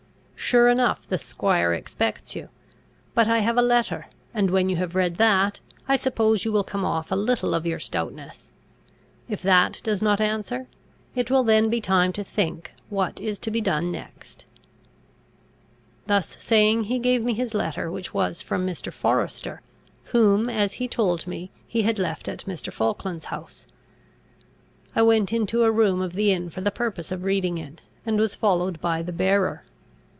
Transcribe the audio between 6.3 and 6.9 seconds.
you will come